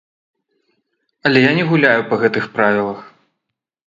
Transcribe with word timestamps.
Але 1.29 1.39
я 1.43 1.51
не 1.59 1.63
гуляю 1.73 2.01
па 2.13 2.21
гэтых 2.23 2.43
правілах. 2.55 2.99